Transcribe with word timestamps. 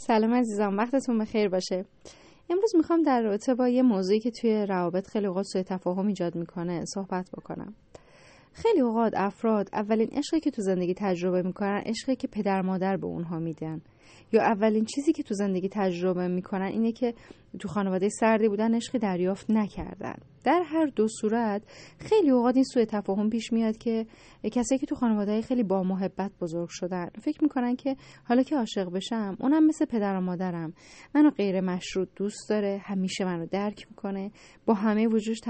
سلام 0.00 0.34
عزیزان 0.34 0.76
وقتتون 0.76 1.18
بخیر 1.18 1.48
باشه. 1.48 1.84
امروز 2.50 2.76
می‌خوام 2.76 3.02
در 3.02 3.22
رابطه 3.22 3.54
با 3.54 3.68
یه 3.68 3.82
موضوعی 3.82 4.20
که 4.20 4.30
توی 4.30 4.66
روابط 4.66 5.06
خیلی 5.06 5.26
اوقات 5.26 5.44
سوء 5.44 5.62
تفاهم 5.62 6.06
ایجاد 6.06 6.36
می‌کنه 6.36 6.84
صحبت 6.84 7.30
بکنم. 7.30 7.74
خیلی 8.52 8.80
اوقات 8.80 9.12
افراد 9.16 9.68
اولین 9.72 10.08
عشقی 10.12 10.40
که 10.40 10.50
تو 10.50 10.62
زندگی 10.62 10.94
تجربه 10.94 11.42
می‌کنن 11.42 11.82
عشقی 11.86 12.16
که 12.16 12.28
پدر 12.28 12.62
مادر 12.62 12.96
به 12.96 13.06
اونها 13.06 13.38
میدن. 13.38 13.80
یا 14.32 14.42
اولین 14.42 14.84
چیزی 14.84 15.12
که 15.12 15.22
تو 15.22 15.34
زندگی 15.34 15.68
تجربه 15.68 16.28
می‌کنن 16.28 16.66
اینه 16.66 16.92
که 16.92 17.14
تو 17.58 17.68
خانواده 17.68 18.08
سردی 18.08 18.48
بودن 18.48 18.74
عشقی 18.74 18.98
دریافت 18.98 19.50
نکردن. 19.50 20.14
در 20.44 20.62
هر 20.66 20.86
دو 20.86 21.08
صورت 21.08 21.62
خیلی 21.98 22.30
اوقات 22.30 22.54
این 22.54 22.64
سوء 22.64 22.84
تفاهم 22.84 23.30
پیش 23.30 23.52
میاد 23.52 23.76
که 23.76 24.06
کسایی 24.52 24.78
که 24.78 24.86
تو 24.86 24.94
خانواده 24.94 25.42
خیلی 25.42 25.62
با 25.62 25.82
محبت 25.82 26.30
بزرگ 26.40 26.68
شدن. 26.70 27.08
فکر 27.22 27.38
می‌کنن 27.42 27.76
که 27.76 27.96
حالا 28.24 28.42
که 28.42 28.56
عاشق 28.56 28.90
بشم 28.92 29.36
اونم 29.40 29.66
مثل 29.66 29.84
پدر 29.84 30.16
و 30.16 30.20
مادرم. 30.20 30.72
منو 31.14 31.30
غیر 31.30 31.60
مشروط 31.60 32.08
دوست 32.16 32.48
داره 32.50 32.80
همیشه 32.84 33.24
منو 33.24 33.46
درک 33.46 33.86
می‌کنه. 33.90 34.30
با 34.66 34.74
همه 34.74 35.06
وجودش 35.06 35.40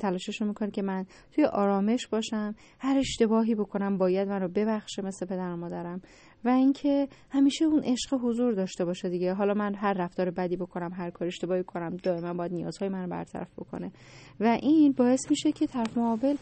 تلاشش 0.00 0.40
رو 0.40 0.46
می‌کنه 0.46 0.70
که 0.70 0.82
من 0.82 1.06
توی 1.32 1.44
آرامش 1.44 2.06
باشم 2.06 2.54
هر 2.78 2.98
اشتباهی 2.98 3.54
بکنم 3.54 3.98
باید 3.98 4.28
منو 4.28 4.48
ببخشه 4.48 5.02
مثل 5.02 5.26
پدر 5.26 5.52
و 5.52 5.56
مادرم. 5.56 6.00
و 6.44 6.48
اینکه 6.48 7.08
همیشه 7.30 7.64
اون 7.64 7.82
عشق 8.04 8.20
حضور 8.24 8.52
داشته 8.52 8.84
باشه 8.84 9.08
دیگه. 9.08 9.34
حالا 9.34 9.54
من 9.54 9.74
هر 9.74 9.92
رفتار 9.92 10.30
بدی 10.30 10.56
بکنم 10.56 10.92
هر 10.92 11.10
کار 11.10 11.28
اشتباهی 11.28 11.64
کنم 11.64 11.96
دائما 11.96 12.34
باید 12.34 12.52
نیازهای 12.52 12.88
من 12.88 13.08
برطرف 13.08 13.52
بکنه. 13.52 13.92
و 14.40 14.58
این 14.62 14.92
باعث 14.92 15.30
میشه 15.30 15.52
که 15.52 15.66
طرف 15.66 15.98
مقابل 15.98 16.36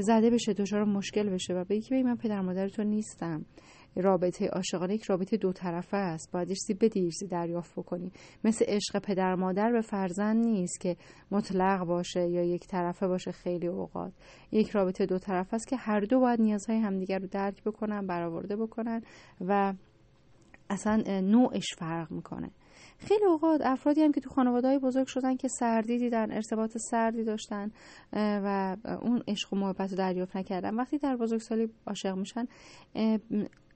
زده 0.00 0.30
بشه 0.30 0.52
دچار 0.52 0.84
مشکل 0.84 1.30
بشه 1.30 1.54
و 1.54 1.64
بگی 1.64 1.80
که 1.80 2.02
من 2.02 2.16
پدر 2.16 2.40
مادر 2.40 2.68
تو 2.68 2.84
نیستم. 2.84 3.44
رابطه 3.96 4.46
عاشقانه 4.46 4.94
یک 4.94 5.02
رابطه 5.02 5.36
دو 5.36 5.52
طرفه 5.52 5.96
است. 5.96 6.32
باید 6.32 6.48
چیزی 6.48 6.74
بدی 6.74 7.08
دریافت 7.30 7.72
بکنی. 7.72 8.12
مثل 8.44 8.64
عشق 8.68 8.98
پدر 8.98 9.34
مادر 9.34 9.72
به 9.72 9.80
فرزند 9.80 10.44
نیست 10.44 10.80
که 10.80 10.96
مطلق 11.30 11.84
باشه 11.84 12.28
یا 12.28 12.42
یک 12.42 12.66
طرفه 12.66 13.06
باشه 13.06 13.32
خیلی 13.32 13.66
اوقات. 13.66 14.12
یک 14.52 14.70
رابطه 14.70 15.06
دو 15.06 15.18
طرفه 15.18 15.54
است 15.54 15.68
که 15.68 15.76
هر 15.76 16.00
دو 16.00 16.20
باید 16.20 16.40
نیازهای 16.40 16.78
همدیگر 16.78 17.18
رو 17.18 17.26
درک 17.26 17.62
بکنن 17.64 18.06
برآورده 18.06 18.56
بکنن 18.56 19.02
و 19.40 19.74
اصلا 20.70 21.20
نوعش 21.20 21.74
فرق 21.78 22.10
می‌کنه. 22.12 22.50
خیلی 22.98 23.24
اوقات 23.24 23.60
افرادی 23.64 24.02
هم 24.02 24.12
که 24.12 24.20
تو 24.20 24.30
خانواده 24.30 24.68
های 24.68 24.78
بزرگ 24.78 25.06
شدن 25.06 25.36
که 25.36 25.48
سردی 25.48 25.98
دیدن 25.98 26.32
ارتباط 26.32 26.76
سردی 26.90 27.24
داشتن 27.24 27.70
و 28.12 28.76
اون 29.02 29.22
عشق 29.28 29.52
و 29.52 29.56
محبت 29.56 29.90
رو 29.90 29.96
دریافت 29.96 30.36
نکردن 30.36 30.74
وقتی 30.74 30.98
در 30.98 31.16
بزرگسالی 31.16 31.68
عاشق 31.86 32.16
میشن 32.16 32.46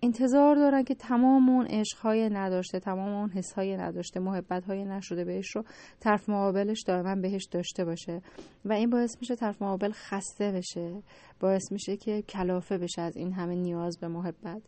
انتظار 0.02 0.56
دارن 0.56 0.82
که 0.82 0.94
تمام 0.94 1.48
اون 1.48 1.66
عشقهای 1.66 2.28
نداشته 2.28 2.80
تمام 2.80 3.12
اون 3.12 3.30
حسهای 3.30 3.76
نداشته 3.76 4.20
محبتهای 4.20 4.84
نشده 4.84 5.24
بهش 5.24 5.56
رو 5.56 5.64
طرف 6.00 6.28
مقابلش 6.28 6.82
دائما 6.86 7.14
بهش 7.14 7.44
داشته 7.44 7.84
باشه. 7.84 8.22
و 8.64 8.72
این 8.72 8.90
باعث 8.90 9.16
میشه 9.20 9.36
طرف 9.36 9.62
مقابل 9.62 9.90
خسته 9.92 10.52
بشه 10.52 11.02
باعث 11.40 11.72
میشه 11.72 11.96
که 11.96 12.22
کلافه 12.22 12.78
بشه 12.78 13.02
از 13.02 13.16
این 13.16 13.32
همه 13.32 13.54
نیاز 13.54 13.98
به 13.98 14.08
محبت. 14.08 14.62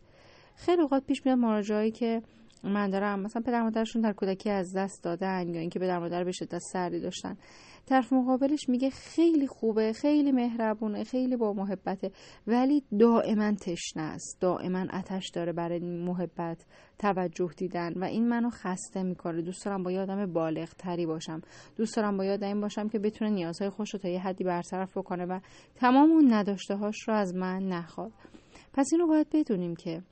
خیلی 0.60 0.82
اوقات 0.82 1.04
پیش 1.06 1.26
میاد 1.26 1.38
مراجعایی 1.38 1.90
که 1.90 2.22
من 2.64 2.90
دارم 2.90 3.20
مثلا 3.20 3.42
پدر 3.42 3.62
مادرشون 3.62 4.02
در 4.02 4.12
کودکی 4.12 4.50
از 4.50 4.76
دست 4.76 5.04
دادن 5.04 5.48
یا 5.48 5.60
اینکه 5.60 5.78
پدر 5.78 5.98
مادر 5.98 6.24
به 6.24 6.32
شدت 6.32 6.58
سردی 6.58 7.00
داشتن. 7.00 7.36
طرف 7.86 8.12
مقابلش 8.12 8.68
میگه 8.68 8.90
خیلی 8.90 9.46
خوبه 9.46 9.92
خیلی 9.92 10.32
مهربونه 10.32 11.04
خیلی 11.04 11.36
با 11.36 11.52
محبته 11.52 12.10
ولی 12.46 12.84
دائما 12.98 13.52
تشنه 13.52 14.02
است. 14.02 14.38
دائما 14.40 14.86
آتش 14.92 15.30
داره 15.34 15.52
برای 15.52 15.78
محبت 15.78 16.64
توجه 16.98 17.50
دیدن 17.56 17.92
و 17.96 18.04
این 18.04 18.28
منو 18.28 18.50
خسته 18.50 19.02
می‌کنه. 19.02 19.42
دوست 19.42 19.64
دارم 19.64 19.82
با 19.82 19.92
یه 19.92 20.26
بالغ 20.26 20.68
تری 20.68 21.06
باشم. 21.06 21.40
دوست 21.76 21.96
دارم 21.96 22.16
با 22.16 22.22
این 22.22 22.60
باشم 22.60 22.88
که 22.88 22.98
بتونه 22.98 23.30
نیازهای 23.30 23.70
خوش 23.70 23.94
رو 23.94 24.00
تا 24.00 24.08
یه 24.08 24.20
حدی 24.20 24.44
برطرف 24.44 24.98
بکنه 24.98 25.26
و 25.26 25.40
تمام 25.74 26.10
اون 26.10 26.32
نداشته 26.32 26.76
هاش 26.76 27.08
رو 27.08 27.14
از 27.14 27.34
من 27.34 27.68
نخواد. 27.68 28.12
پس 28.72 28.88
اینو 28.92 29.06
باید 29.06 29.26
بدونیم 29.32 29.76
که 29.76 30.02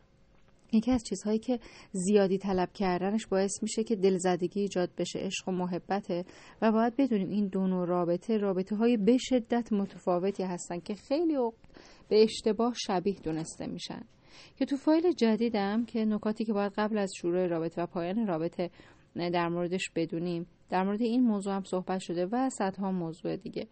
یکی 0.73 0.91
از 0.91 1.05
چیزهایی 1.05 1.39
که 1.39 1.59
زیادی 1.93 2.39
طلب 2.39 2.73
کردنش 2.73 3.27
باعث 3.27 3.63
میشه 3.63 3.85
که 3.85 3.97
دلزدگی 3.97 4.61
ایجاد 4.61 4.91
بشه 4.99 5.19
عشق 5.19 5.49
و 5.49 5.53
محبته 5.53 6.25
و 6.63 6.73
باید 6.73 6.97
بدونیم 6.97 7.29
این 7.29 7.49
دو 7.49 7.67
نوع 7.67 7.87
رابطه 7.87 8.37
رابطه 8.37 8.77
های 8.77 8.97
به 8.97 9.17
شدت 9.21 9.73
متفاوتی 9.73 10.43
هستن 10.43 10.81
که 10.81 10.95
خیلی 10.95 11.37
به 12.09 12.23
اشتباه 12.23 12.75
شبیه 12.77 13.17
دونسته 13.23 13.67
میشن. 13.67 14.03
که 14.57 14.65
تو 14.65 14.77
فایل 14.77 15.13
جدیدم 15.13 15.85
که 15.85 16.05
نکاتی 16.05 16.45
که 16.45 16.53
باید 16.53 16.73
قبل 16.77 16.99
از 16.99 17.13
شروع 17.17 17.47
رابطه 17.47 17.83
و 17.83 17.87
پایان 17.87 18.27
رابطه 18.27 18.71
در 19.15 19.49
موردش 19.49 19.91
بدونیم 19.97 20.47
در 20.71 20.85
مورد 20.85 21.03
این 21.03 21.23
موضوع 21.23 21.55
هم 21.55 21.63
صحبت 21.65 22.01
شده 22.01 22.27
و 22.27 22.51
صدها 22.51 22.93
موضوع 22.93 23.37
دیگه. 23.37 23.69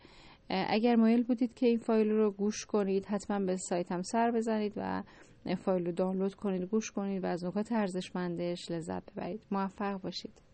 اگر 0.49 0.97
مایل 0.97 1.23
بودید 1.23 1.55
که 1.55 1.67
این 1.67 1.79
فایل 1.79 2.11
رو 2.11 2.31
گوش 2.31 2.67
کنید 2.67 3.07
حتما 3.07 3.47
به 3.47 3.57
سایتم 3.57 4.03
سر 4.03 4.31
بزنید 4.31 4.73
و 4.77 5.03
فایل 5.55 5.87
رو 5.87 5.93
دانلود 5.93 6.35
کنید 6.35 6.63
گوش 6.63 6.91
کنید 6.91 7.25
و 7.25 7.27
از 7.27 7.45
نکات 7.45 7.73
ارزشمندش 7.73 8.71
لذت 8.71 9.13
ببرید. 9.13 9.43
موفق 9.51 10.01
باشید. 10.01 10.46